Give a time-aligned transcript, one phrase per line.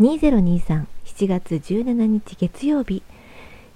[0.00, 3.02] 2023 7月17日月曜日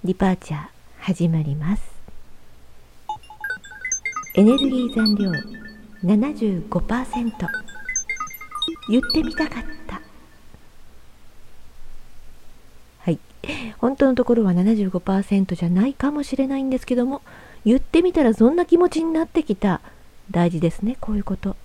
[0.05, 0.67] ディパーチャー
[0.99, 1.83] 始まります。
[4.35, 5.29] エネルギー残量
[6.01, 7.31] 75%
[8.89, 10.01] 言ってみたかった。
[12.99, 13.19] はい。
[13.79, 17.21] 本当のところは75%じゃないかもしれないんですけども
[17.65, 19.81] 言ってみたらそんな気持ちになってきた。
[20.31, 21.57] 大事ですねこういうこと。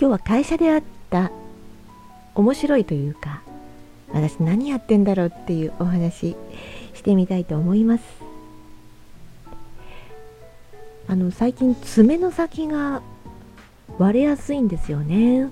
[0.00, 1.30] 今日は会社であった
[2.34, 3.42] 面白いというか
[4.12, 6.36] 私何やってんだろうっていうお話
[6.94, 8.04] してみたいと思います。
[11.06, 13.02] あの最近爪の先が
[13.98, 15.50] 割れやすいんですよね。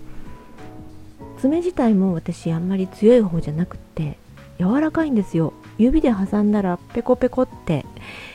[1.38, 4.16] 爪自体も私あんまり強い方じゃなくて
[4.59, 5.52] 柔らかいんですよ。
[5.79, 7.84] 指で挟んだらペコペコって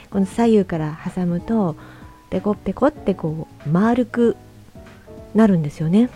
[0.10, 1.76] この左右から挟むと
[2.30, 4.36] ペコペコってこう丸く
[5.38, 6.10] なるんですよね。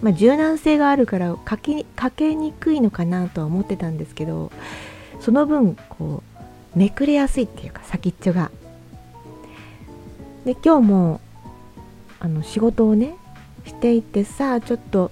[0.00, 4.52] まあ、柔軟性があるからかけかけにくいのかなとは思ってたんですけど
[5.20, 6.22] その分こ
[6.74, 8.50] うめくれやすいっていうか先っちょが。
[10.44, 11.20] で今日も
[12.20, 13.14] あの仕事をね
[13.66, 15.10] していてさちょっと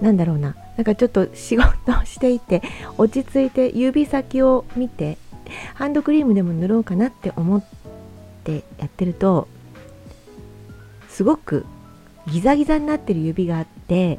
[0.00, 2.62] なんだろうななんかちょっと仕事をしていて
[2.98, 5.18] 落ち着いて指先を見て
[5.74, 7.64] ハンドクリームでも塗ろうかなって思っ
[8.42, 9.48] てやってると
[11.14, 11.64] すごく
[12.26, 14.18] ギザギザになってる指があって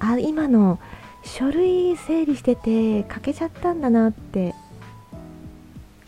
[0.00, 0.80] あ今の
[1.22, 4.52] 書類整理してて欠けちゃったんだなって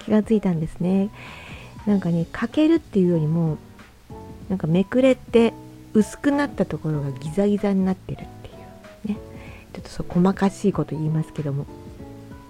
[0.00, 1.10] 気がついたんですね。
[1.86, 3.58] なんかね欠けるっていうよりも
[4.48, 5.52] なんかめくれて
[5.94, 8.50] 薄くなったところがギザギザになってるってい
[9.06, 9.20] うね。
[9.72, 11.66] ちょっとそう細かしいこと言いますけども、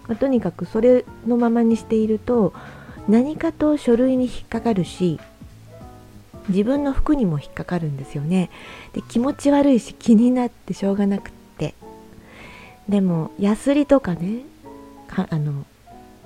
[0.08, 2.54] まあ、とにかくそれのままにしていると
[3.08, 5.20] 何かと書類に引っかかるし
[6.48, 8.50] 自分の服にも引っかかるんですよね。
[8.92, 11.74] で気持ち悪いし気になってしょうがなくって。
[12.88, 14.42] でもヤスリとかね
[15.06, 15.64] かあの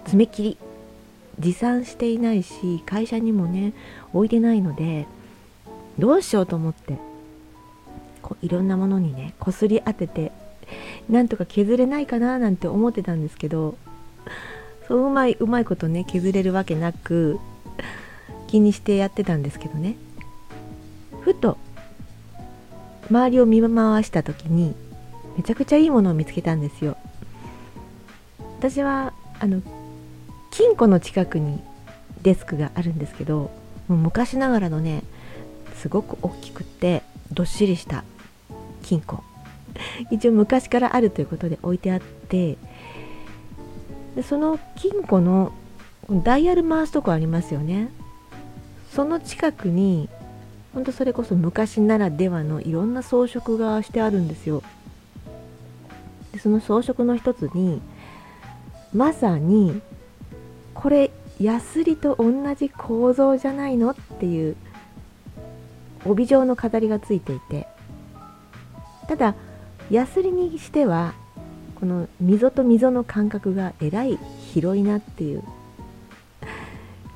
[0.07, 0.59] 爪切り
[1.39, 3.75] 持参していないし会社にもね
[4.13, 5.07] 置いてないので
[5.99, 6.97] どうしようと思って
[8.23, 10.33] こういろんなものにねこすり当てて
[11.11, 13.77] なんとか削れないかななんて思ってたんですけど
[14.89, 17.39] そううまいうまいことね削れるわけなく
[18.47, 19.97] 気にしてやってたんですけどね。
[21.27, 21.59] ふと
[23.11, 24.77] 周りを見回した時に
[25.37, 26.97] めちゃくちゃいいものを見つけたんですよ。
[28.61, 29.61] 私はあの
[30.53, 31.61] 金庫の近くに
[32.23, 33.51] デスクがあるんですけど
[33.89, 35.03] もう昔ながらのね
[35.75, 38.05] すごく大きくってどっしりした
[38.85, 39.25] 金庫。
[40.13, 42.57] 一応昔からあるということで置いてあって
[44.15, 45.53] でその金庫の
[46.09, 47.89] ダイヤル回すとこありますよね。
[48.93, 50.09] その近くに
[50.77, 54.63] ほんとそれこそ昔ならではのいろんな装飾がしてあるんですよ。
[56.35, 57.81] でその装飾の一つに
[58.93, 59.81] まさに
[60.75, 61.11] これ
[61.41, 64.55] ヤスリと同じ構造じゃないのっていう
[66.05, 67.67] 帯状の飾りがついていて
[69.09, 69.35] ただ
[69.91, 71.15] ヤスリにしては
[71.81, 74.19] この溝と溝の間隔がえらい
[74.53, 75.43] 広いなっていう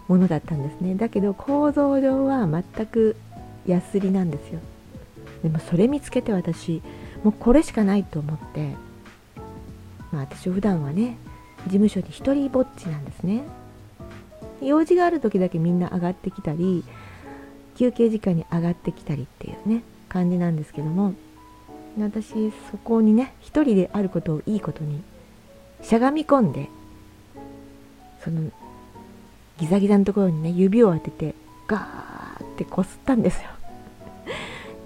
[0.09, 0.95] ものだったんですね。
[0.95, 3.17] だけど構造上は全く
[3.67, 4.61] ヤスリなんですよ。
[5.43, 6.83] でもそれ見つけて私
[7.25, 8.75] もうこれしかないと思って
[10.13, 11.17] まあ私普段はね
[11.65, 13.43] 事務所に一人ぼっちなんですね。
[14.63, 16.85] 用事がある時だけみんな上がってきたり
[17.77, 21.15] 休憩時間に上がってきたりっていうね感じなんですけども
[21.99, 25.03] 私そこにね一人であることをいいことに
[25.83, 26.69] しゃがみ込んで
[28.23, 28.51] その
[29.59, 31.35] ギザギザのところにね指を当てて
[31.67, 32.10] ガー
[32.61, 33.49] ってこすったんですよ。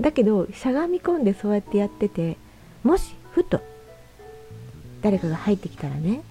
[0.00, 2.36] だけどしゃがみ込んでそうやってやってて
[2.82, 3.60] もしふと
[5.02, 6.22] 誰かが入ってきたらね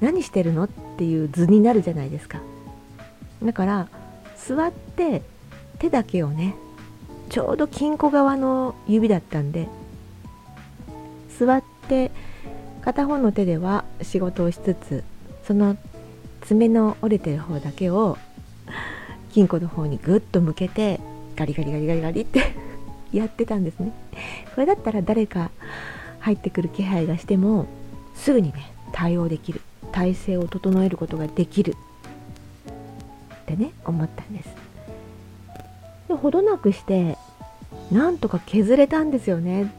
[0.00, 2.40] 何してるのっていう図になるじゃないですか。
[3.42, 3.88] だから
[4.36, 5.22] 座って
[5.78, 6.54] 手だけをね
[7.30, 9.68] ちょうど金庫側の指だったんで
[11.38, 12.10] 座って
[12.82, 15.04] 片方の手では仕事をしつつ
[15.46, 15.76] その
[16.42, 18.18] 爪の折れてる方だけを
[19.30, 21.00] 金庫の方にぐっと向けて
[21.36, 22.54] ガリガリガリガリガリって
[23.12, 23.92] やってたんですね。
[24.54, 25.50] これだったら誰か
[26.20, 27.66] 入ってくる気配がしても
[28.14, 29.60] すぐにね対応できる。
[29.92, 31.74] 体勢を整えることができる。
[33.42, 34.48] ってね思ったんです。
[36.08, 37.16] でほどなくして
[37.90, 39.72] なんとか削れたんですよね。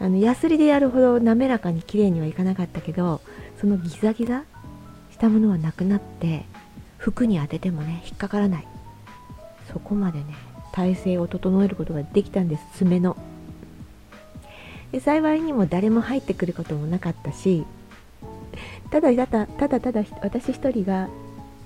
[0.00, 3.20] あのヤスリでやるほど滑らかに綺麗にはいかなかったけど
[3.60, 4.44] そのギザギザ
[5.10, 6.44] したものはなくなって
[6.98, 8.66] 服に当ててもね引っかからない。
[9.72, 10.26] そこまでね
[10.72, 13.16] 体勢を整えることができたんです爪の。
[14.92, 17.64] で幸いにも誰も入ってくることもなかったし
[18.90, 21.08] ただただただただ私一人が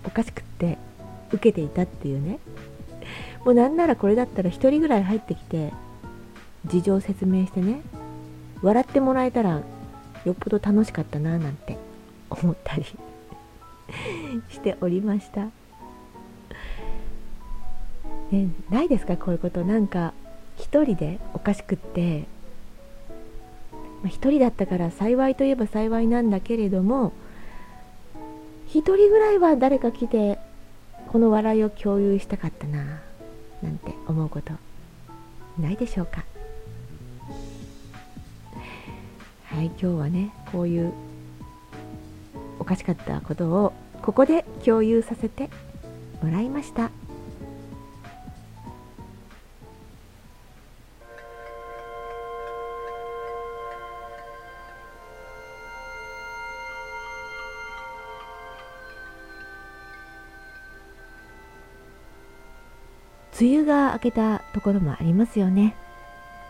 [0.04, 0.78] おかしくって
[1.32, 2.38] 受けていたっていうね。
[3.44, 5.72] もうなんならこれだったら1人ぐらい入ってきて
[6.66, 7.82] 事情を説明してね
[8.62, 9.62] 笑ってもらえたら
[10.24, 11.76] よっぽど楽しかったななんて
[12.30, 12.84] 思ったり。
[14.50, 15.46] しておりました、
[18.30, 19.16] ね、ないですか？
[19.16, 19.64] こういうこと。
[19.64, 20.12] なんか
[20.56, 22.26] 一人でおかしくって。
[24.02, 27.12] まあ、一人だったから幸いといえば幸いなんだけれども
[28.66, 30.40] 一人ぐらいは誰か来て
[31.06, 33.00] この笑いを共有したかったな
[33.62, 34.54] なんて思うこと。
[35.60, 36.24] ないでしょうか？
[39.44, 40.92] はい今日はねこういう
[42.62, 43.72] おかしかったことを
[44.02, 45.50] ここで共有させて
[46.22, 46.92] もらいました。
[63.40, 65.74] 梅雨が明けたところもありますよね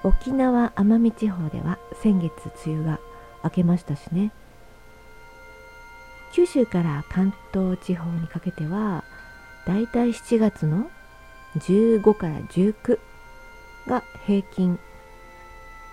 [0.03, 2.33] 沖縄奄美地方では先月
[2.67, 3.01] 梅雨が
[3.43, 4.31] 明けましたしね
[6.33, 9.05] 九州から関東地方にかけては
[9.67, 10.91] だいたい7月の
[11.57, 12.99] 15から19
[13.87, 14.79] が平均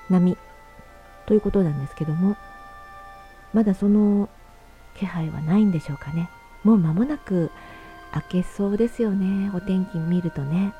[0.09, 0.37] 並み
[1.25, 2.37] ということなんですけども
[3.53, 4.29] まだその
[4.95, 6.29] 気配はないんでしょうかね。
[6.63, 7.51] もう間もなく
[8.13, 9.49] 明けそうですよね。
[9.55, 10.73] お天気見るとね。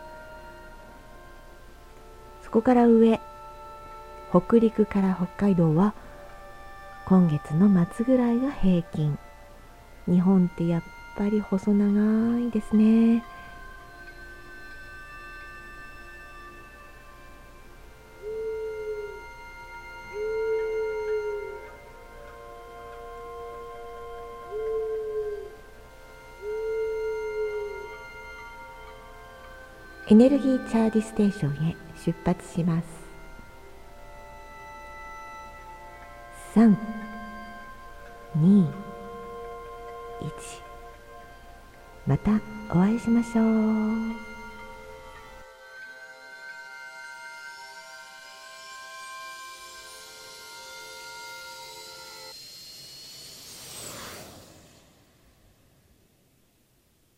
[2.44, 3.20] そこから上
[4.30, 5.94] 北陸から北海道は
[7.06, 9.18] 今月の末ぐらいが平均。
[10.10, 10.84] 日本ってやっ
[11.16, 13.24] ぱり細長いですね。
[30.12, 32.88] エネルギーチャージステーションへ出発します。
[36.56, 36.76] 3
[38.40, 38.89] 2 1
[42.08, 42.32] また
[42.70, 44.29] お会いしましょう。